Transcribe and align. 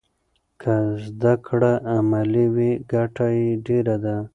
که 0.61 0.73
زده 1.15 1.33
کړه 1.47 1.71
عملي 1.95 2.45
وي 2.55 2.71
ګټه 2.91 3.27
یې 3.39 3.47
ډېره 3.67 3.95
ده. 4.03 4.17